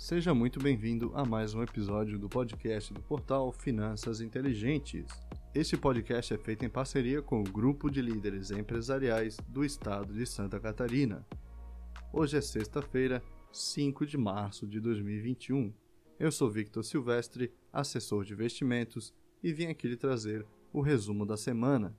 Seja 0.00 0.32
muito 0.32 0.58
bem-vindo 0.58 1.12
a 1.14 1.26
mais 1.26 1.52
um 1.52 1.62
episódio 1.62 2.18
do 2.18 2.26
podcast 2.26 2.90
do 2.90 3.02
portal 3.02 3.52
Finanças 3.52 4.22
Inteligentes. 4.22 5.04
Este 5.54 5.76
podcast 5.76 6.32
é 6.32 6.38
feito 6.38 6.64
em 6.64 6.70
parceria 6.70 7.20
com 7.20 7.40
o 7.40 7.44
Grupo 7.44 7.90
de 7.90 8.00
Líderes 8.00 8.50
Empresariais 8.50 9.36
do 9.46 9.62
Estado 9.62 10.14
de 10.14 10.24
Santa 10.24 10.58
Catarina. 10.58 11.22
Hoje 12.14 12.38
é 12.38 12.40
sexta-feira, 12.40 13.22
5 13.52 14.06
de 14.06 14.16
março 14.16 14.66
de 14.66 14.80
2021. 14.80 15.70
Eu 16.18 16.32
sou 16.32 16.48
Victor 16.48 16.82
Silvestre, 16.82 17.52
assessor 17.70 18.24
de 18.24 18.32
investimentos, 18.32 19.12
e 19.42 19.52
vim 19.52 19.66
aqui 19.66 19.86
lhe 19.86 19.98
trazer 19.98 20.46
o 20.72 20.80
resumo 20.80 21.26
da 21.26 21.36
semana. 21.36 21.94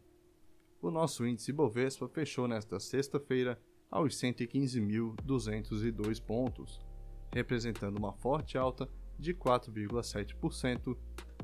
O 0.81 0.89
nosso 0.89 1.23
índice 1.23 1.53
Bovespa 1.53 2.09
fechou 2.09 2.47
nesta 2.47 2.79
sexta-feira 2.79 3.61
aos 3.91 4.15
115.202 4.15 6.19
pontos 6.19 6.81
representando 7.33 7.97
uma 7.97 8.13
forte 8.13 8.57
alta 8.57 8.87
de 9.17 9.33
4,7%, 9.33 10.95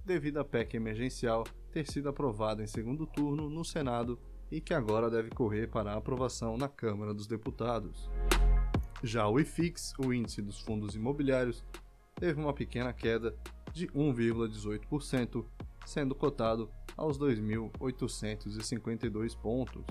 devido 0.06 0.40
à 0.40 0.46
PEC 0.46 0.76
emergencial 0.76 1.44
ter 1.72 1.86
sido 1.86 2.10
aprovada 2.10 2.64
em 2.64 2.68
segundo 2.68 3.06
turno 3.06 3.50
no 3.50 3.64
Senado 3.64 4.20
e 4.50 4.62
que 4.62 4.74
agora 4.74 5.10
deve 5.10 5.30
correr 5.30 5.68
para 5.68 5.94
aprovação 5.94 6.58
na 6.58 6.68
Câmara 6.68 7.14
dos 7.14 7.28
Deputados. 7.28 8.10
Já 9.04 9.28
o 9.28 9.40
IFIX, 9.40 9.94
o 10.00 10.12
índice 10.14 10.42
dos 10.42 10.60
fundos 10.60 10.96
imobiliários, 10.96 11.64
teve 12.16 12.42
uma 12.42 12.54
pequena 12.54 12.92
queda 12.94 13.36
de 13.72 13.88
1,18%, 13.90 15.46
sendo 15.86 16.16
cotado 16.16 16.72
aos 16.96 17.20
2.852 17.20 19.38
pontos. 19.38 19.86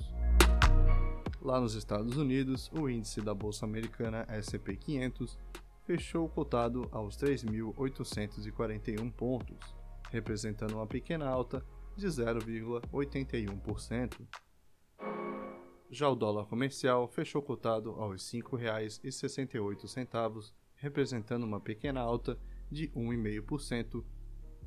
Lá 1.41 1.60
nos 1.60 1.74
Estados 1.74 2.16
Unidos, 2.16 2.69
o 2.72 2.88
índice 2.88 3.20
da 3.20 3.33
Bolsa 3.33 3.64
Americana 3.64 4.27
S&P 4.28 4.74
500 4.74 5.38
fechou 5.86 6.28
cotado 6.28 6.86
aos 6.90 7.16
3.841 7.16 9.12
pontos, 9.12 9.56
representando 10.11 10.74
uma 10.74 10.86
pequena 10.86 11.28
alta 11.28 11.64
de 11.97 12.08
0,81%. 12.08 14.27
Já 15.88 16.08
o 16.08 16.16
dólar 16.16 16.46
comercial 16.46 17.06
fechou 17.06 17.41
cotado 17.41 17.92
aos 17.92 18.33
R$ 18.33 18.42
5,68, 18.42 20.52
representando 20.74 21.44
uma 21.44 21.61
pequena 21.61 22.00
alta 22.00 22.36
de 22.68 22.89
1,5%, 22.89 24.05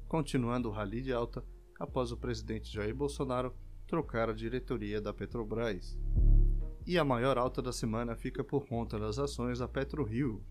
continuando 0.08 0.70
o 0.70 0.72
rally 0.72 1.02
de 1.02 1.12
alta 1.12 1.44
após 1.78 2.14
o 2.14 2.18
presidente 2.18 2.72
Jair 2.72 2.96
Bolsonaro 2.96 3.54
trocar 3.86 4.30
a 4.30 4.34
diretoria 4.34 5.02
da 5.02 5.14
Petrobras. 5.14 6.00
E 6.88 6.98
a 6.98 7.04
maior 7.04 7.38
alta 7.38 7.62
da 7.62 7.74
semana 7.74 8.16
fica 8.16 8.42
por 8.42 8.66
conta 8.66 8.98
das 8.98 9.20
ações 9.20 9.60
da 9.60 9.68
PetroRio, 9.68 10.42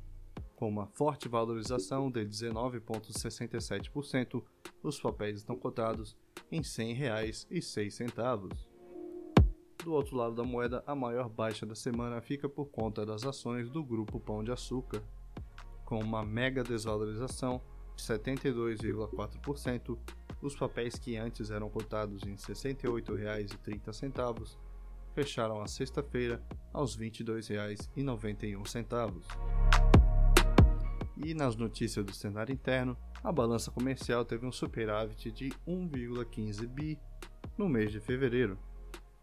com 0.58 0.68
uma 0.68 0.86
forte 0.88 1.28
valorização 1.28 2.10
de 2.10 2.26
19,67%, 2.26 4.42
os 4.82 5.00
papéis 5.00 5.38
estão 5.38 5.56
cotados 5.56 6.16
em 6.50 6.56
R$ 6.56 6.64
100,06. 6.64 8.66
Do 9.84 9.92
outro 9.92 10.16
lado 10.16 10.34
da 10.34 10.42
moeda, 10.42 10.82
a 10.84 10.96
maior 10.96 11.28
baixa 11.28 11.64
da 11.64 11.76
semana 11.76 12.20
fica 12.20 12.48
por 12.48 12.70
conta 12.70 13.06
das 13.06 13.24
ações 13.24 13.70
do 13.70 13.84
grupo 13.84 14.18
Pão 14.18 14.42
de 14.42 14.50
Açúcar, 14.50 15.00
com 15.84 16.00
uma 16.00 16.24
mega 16.24 16.64
desvalorização 16.64 17.62
de 17.94 18.02
72,4%, 18.02 19.96
os 20.42 20.56
papéis 20.56 20.98
que 20.98 21.16
antes 21.16 21.52
eram 21.52 21.70
cotados 21.70 22.24
em 22.24 22.32
R$ 22.32 22.36
68,30 22.36 24.56
fecharam 25.14 25.62
a 25.62 25.68
sexta-feira 25.68 26.42
aos 26.72 26.96
R$ 26.96 27.08
22,91. 27.08 29.67
E 31.24 31.34
nas 31.34 31.56
notícias 31.56 32.04
do 32.04 32.14
cenário 32.14 32.52
interno, 32.52 32.96
a 33.24 33.32
balança 33.32 33.70
comercial 33.70 34.24
teve 34.24 34.46
um 34.46 34.52
superávit 34.52 35.32
de 35.32 35.48
1,15 35.66 36.66
bi 36.66 36.98
no 37.56 37.68
mês 37.68 37.90
de 37.90 37.98
fevereiro. 37.98 38.56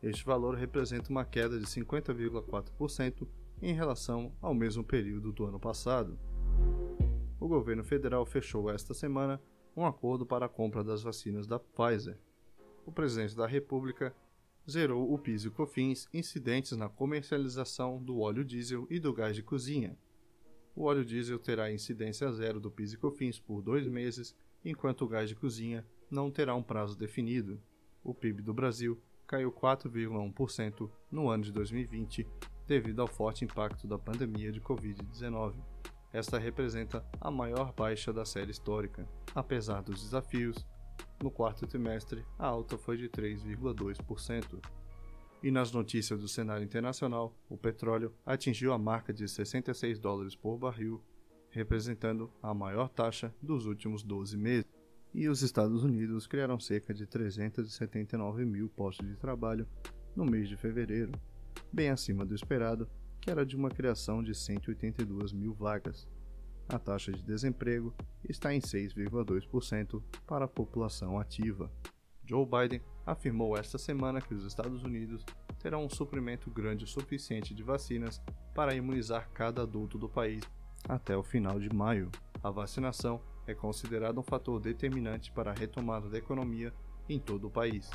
Este 0.03 0.25
valor 0.25 0.55
representa 0.55 1.09
uma 1.09 1.23
queda 1.23 1.57
de 1.57 1.65
50,4% 1.65 3.25
em 3.61 3.73
relação 3.73 4.33
ao 4.41 4.53
mesmo 4.53 4.83
período 4.83 5.31
do 5.31 5.45
ano 5.45 5.59
passado. 5.59 6.19
O 7.39 7.47
governo 7.47 7.83
federal 7.83 8.25
fechou 8.25 8.69
esta 8.69 8.93
semana 8.93 9.41
um 9.75 9.85
acordo 9.85 10.25
para 10.25 10.45
a 10.47 10.49
compra 10.49 10.83
das 10.83 11.01
vacinas 11.01 11.47
da 11.47 11.59
Pfizer. 11.59 12.17
O 12.85 12.91
presidente 12.91 13.35
da 13.35 13.47
República 13.47 14.13
zerou 14.69 15.13
o 15.13 15.17
PIS 15.17 15.45
e 15.45 15.49
COFINS 15.49 16.09
incidentes 16.13 16.73
na 16.73 16.89
comercialização 16.89 18.03
do 18.03 18.19
óleo 18.19 18.43
diesel 18.43 18.85
e 18.89 18.99
do 18.99 19.13
gás 19.13 19.35
de 19.35 19.43
cozinha, 19.43 19.97
o 20.75 20.83
óleo 20.83 21.05
diesel 21.05 21.39
terá 21.39 21.71
incidência 21.71 22.31
zero 22.31 22.59
do 22.59 22.69
PIS 22.69 22.93
e 22.93 22.97
COFINS 22.97 23.39
por 23.39 23.61
dois 23.61 23.87
meses, 23.87 24.35
enquanto 24.63 25.03
o 25.03 25.07
gás 25.07 25.29
de 25.29 25.35
cozinha 25.35 25.85
não 26.11 26.29
terá 26.29 26.53
um 26.53 26.63
prazo 26.63 26.97
definido. 26.97 27.61
O 28.03 28.13
PIB 28.13 28.41
do 28.41 28.53
Brasil 28.53 29.01
caiu 29.25 29.51
4,1% 29.51 30.91
no 31.09 31.29
ano 31.29 31.43
de 31.43 31.51
2020 31.51 32.27
devido 32.67 33.01
ao 33.01 33.07
forte 33.07 33.45
impacto 33.45 33.87
da 33.87 33.97
pandemia 33.97 34.51
de 34.51 34.59
Covid-19. 34.59 35.55
Esta 36.11 36.37
representa 36.37 37.05
a 37.19 37.29
maior 37.29 37.73
baixa 37.73 38.11
da 38.11 38.25
série 38.25 38.51
histórica. 38.51 39.07
Apesar 39.33 39.81
dos 39.81 40.01
desafios, 40.01 40.65
no 41.21 41.31
quarto 41.31 41.67
trimestre 41.67 42.25
a 42.37 42.47
alta 42.47 42.77
foi 42.77 42.97
de 42.97 43.09
3,2%. 43.09 44.59
E 45.45 45.51
nas 45.51 45.71
notícias 45.71 46.19
do 46.19 46.27
cenário 46.27 46.63
internacional, 46.63 47.37
o 47.47 47.55
petróleo 47.55 48.11
atingiu 48.25 48.73
a 48.73 48.79
marca 48.79 49.13
de 49.13 49.29
66 49.29 49.99
dólares 49.99 50.35
por 50.35 50.57
barril, 50.57 50.99
representando 51.51 52.33
a 52.41 52.51
maior 52.51 52.89
taxa 52.89 53.31
dos 53.39 53.67
últimos 53.67 54.01
12 54.01 54.35
meses. 54.39 54.65
E 55.13 55.29
os 55.29 55.43
Estados 55.43 55.83
Unidos 55.83 56.25
criaram 56.25 56.59
cerca 56.59 56.95
de 56.95 57.05
379 57.05 58.43
mil 58.43 58.67
postos 58.69 59.07
de 59.07 59.15
trabalho 59.17 59.67
no 60.15 60.25
mês 60.25 60.49
de 60.49 60.57
fevereiro, 60.57 61.11
bem 61.71 61.89
acima 61.91 62.25
do 62.25 62.33
esperado, 62.33 62.89
que 63.21 63.29
era 63.29 63.45
de 63.45 63.55
uma 63.55 63.69
criação 63.69 64.23
de 64.23 64.33
182 64.33 65.31
mil 65.31 65.53
vagas. 65.53 66.07
A 66.67 66.79
taxa 66.79 67.11
de 67.11 67.21
desemprego 67.21 67.93
está 68.27 68.51
em 68.51 68.61
6,2% 68.61 70.01
para 70.25 70.45
a 70.45 70.47
população 70.47 71.19
ativa. 71.19 71.71
Joe 72.27 72.45
Biden 72.45 72.81
afirmou 73.05 73.55
esta 73.55 73.77
semana 73.77 74.19
que 74.19 74.33
os 74.33 74.43
Estados 74.45 74.83
Unidos 74.83 75.23
terão 75.59 75.85
um 75.85 75.89
suprimento 75.89 76.49
grande 76.49 76.83
o 76.83 76.87
suficiente 76.87 77.53
de 77.53 77.63
vacinas 77.63 78.21
para 78.53 78.73
imunizar 78.73 79.29
cada 79.33 79.61
adulto 79.61 79.97
do 79.97 80.09
país 80.09 80.43
até 80.89 81.15
o 81.15 81.23
final 81.23 81.59
de 81.59 81.73
maio. 81.73 82.11
A 82.43 82.49
vacinação 82.49 83.21
é 83.47 83.53
considerada 83.53 84.19
um 84.19 84.23
fator 84.23 84.59
determinante 84.59 85.31
para 85.31 85.51
a 85.51 85.53
retomada 85.53 86.09
da 86.09 86.17
economia 86.17 86.73
em 87.07 87.19
todo 87.19 87.47
o 87.47 87.51
país. 87.51 87.89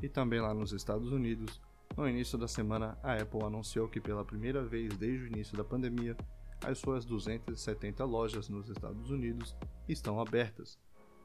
E 0.00 0.08
também 0.08 0.40
lá 0.40 0.54
nos 0.54 0.72
Estados 0.72 1.12
Unidos, 1.12 1.60
no 1.96 2.08
início 2.08 2.38
da 2.38 2.48
semana, 2.48 2.98
a 3.02 3.14
Apple 3.14 3.44
anunciou 3.44 3.88
que 3.88 4.00
pela 4.00 4.24
primeira 4.24 4.64
vez 4.64 4.96
desde 4.96 5.24
o 5.24 5.26
início 5.26 5.56
da 5.56 5.64
pandemia, 5.64 6.16
as 6.64 6.78
suas 6.78 7.04
270 7.04 8.04
lojas 8.04 8.48
nos 8.48 8.68
Estados 8.68 9.10
Unidos 9.10 9.56
estão 9.88 10.20
abertas. 10.20 10.78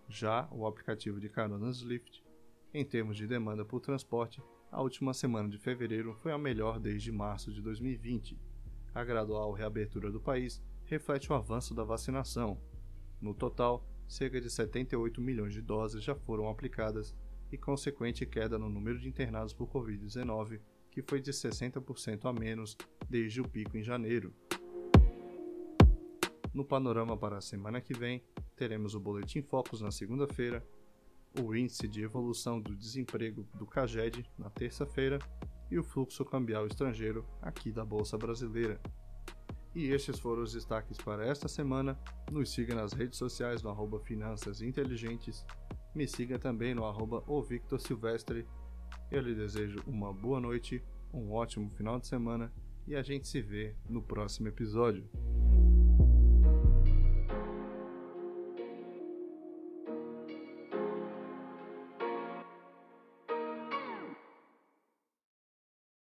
Já 0.09 0.47
o 0.51 0.66
aplicativo 0.66 1.19
de 1.19 1.29
caronas 1.29 1.79
Lyft 1.79 2.23
em 2.73 2.85
termos 2.85 3.18
de 3.18 3.25
demanda 3.25 3.66
por 3.66 3.79
transporte, 3.79 4.41
a 4.72 4.81
última 4.81 5.13
semana 5.13 5.50
de 5.50 5.57
fevereiro 5.57 6.13
foi 6.16 6.31
a 6.31 6.38
melhor 6.38 6.79
desde 6.79 7.12
março 7.12 7.51
de 7.51 7.62
2020. 7.62 8.38
A 8.94 9.03
gradual 9.03 9.51
reabertura 9.51 10.12
do 10.12 10.19
país 10.19 10.62
reflete 10.85 11.31
o 11.31 11.35
avanço 11.35 11.73
da 11.73 11.84
vacinação. 11.84 12.62
No 13.22 13.34
total, 13.34 13.88
cerca 14.07 14.40
de 14.40 14.50
78 14.50 15.22
milhões 15.22 15.53
de 15.53 15.62
doses 15.62 16.03
já 16.03 16.13
foram 16.13 16.50
aplicadas 16.50 17.16
e 17.51 17.57
consequente 17.57 18.25
queda 18.25 18.59
no 18.59 18.69
número 18.69 19.00
de 19.00 19.07
internados 19.07 19.53
por 19.53 19.68
Covid-19, 19.69 20.59
que 20.91 21.01
foi 21.01 21.22
de 21.22 21.31
60% 21.31 22.25
a 22.25 22.34
menos 22.34 22.78
desde 23.09 23.41
o 23.41 23.47
pico 23.47 23.78
em 23.78 23.84
janeiro. 23.84 24.33
No 26.57 26.65
panorama 26.65 27.15
para 27.15 27.38
a 27.38 27.42
semana 27.42 27.80
que 27.80 27.94
vem, 27.94 28.24
teremos 28.56 28.95
o 28.95 29.00
Boletim 29.00 29.44
Focus 29.44 29.80
na 29.80 29.92
segunda-feira, 29.92 30.68
o 31.39 31.56
índice 31.56 31.88
de 31.88 32.01
evolução 32.01 32.59
do 32.59 32.75
desemprego 32.75 33.48
do 33.54 33.68
CAGED 33.68 34.25
na 34.39 34.50
terça-feira 34.50 35.19
e 35.69 35.77
o 35.77 35.83
fluxo 35.83 36.25
cambial 36.25 36.65
estrangeiro 36.65 37.24
aqui 37.44 37.71
da 37.71 37.86
Bolsa 37.86 38.18
Brasileira. 38.18 38.81
E 39.75 39.92
estes 39.92 40.18
foram 40.18 40.42
os 40.42 40.54
destaques 40.54 40.98
para 40.98 41.27
esta 41.27 41.48
semana. 41.48 41.95
Nos 42.31 42.50
siga 42.50 42.74
nas 42.74 42.92
redes 42.92 43.19
sociais 43.19 43.62
no 43.62 43.69
arroba 43.69 44.00
Finanças 44.00 44.59
Inteligentes. 44.59 45.45
Me 45.94 46.07
siga 46.07 46.39
também 46.39 46.74
no 46.74 46.86
arroba 46.86 47.24
Silvestre. 47.77 48.48
Eu 49.12 49.21
lhe 49.21 49.36
desejo 49.36 49.77
uma 49.86 50.12
boa 50.12 50.39
noite, 50.39 50.83
um 51.13 51.33
ótimo 51.33 51.69
final 51.69 52.00
de 52.00 52.07
semana 52.07 52.51
e 52.88 52.95
a 52.95 53.04
gente 53.04 53.27
se 53.27 53.44
vê 53.44 53.75
no 53.88 54.01
próximo 54.01 54.48
episódio. 54.48 55.07